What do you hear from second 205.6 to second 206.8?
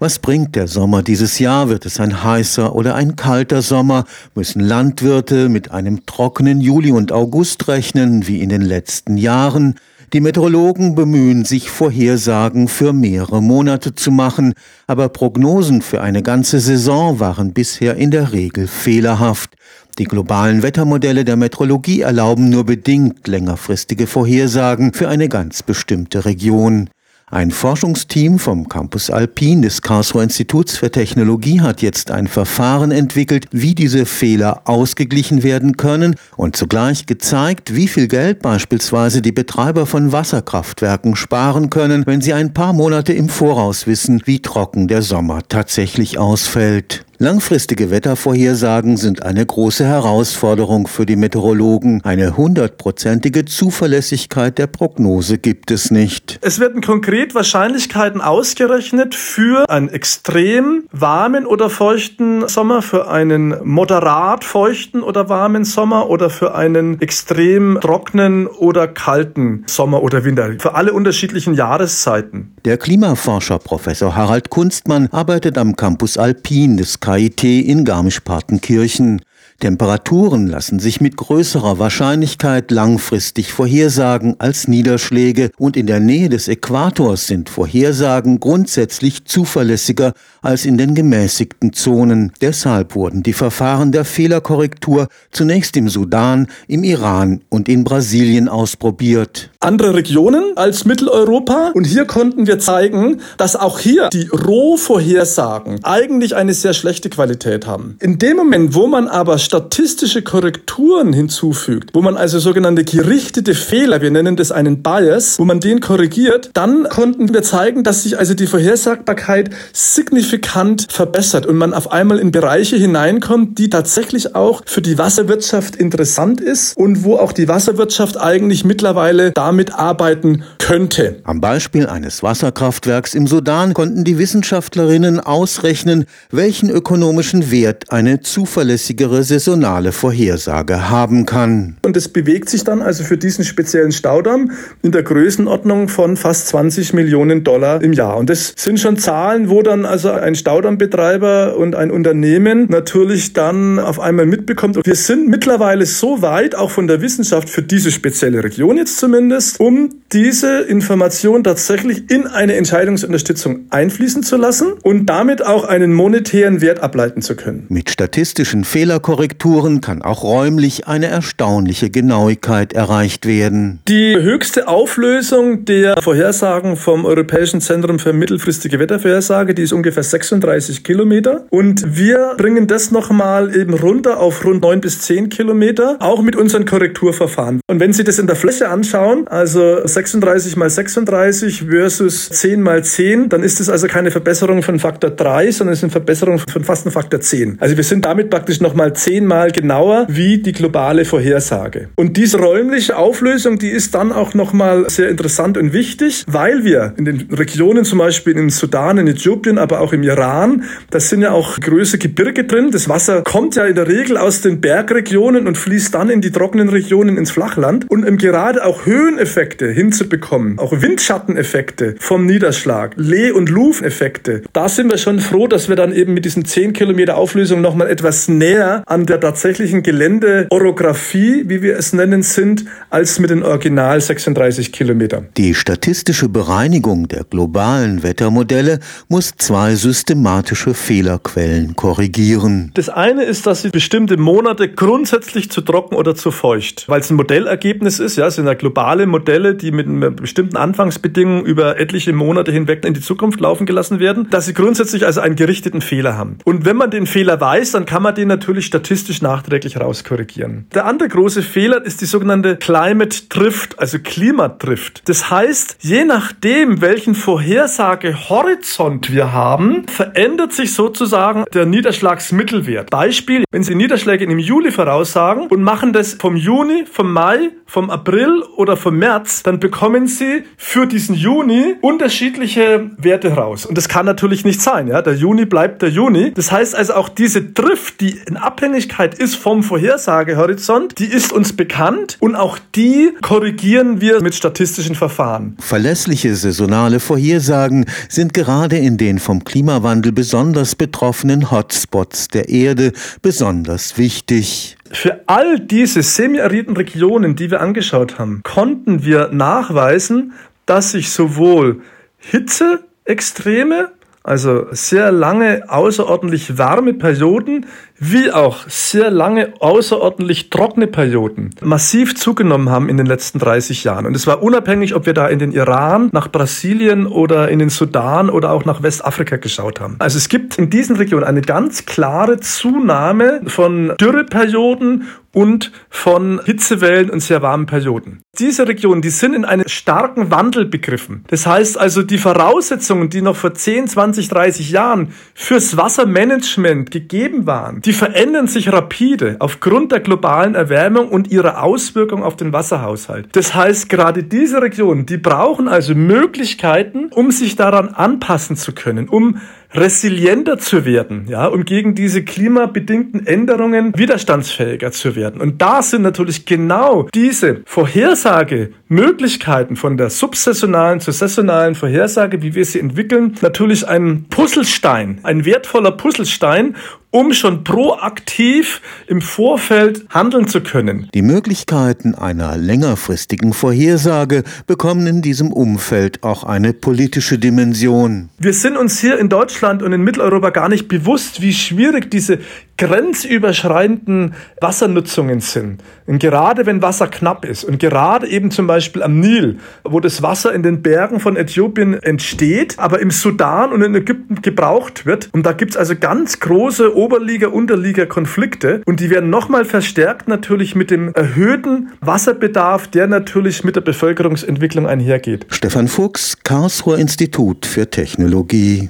wichtig, weil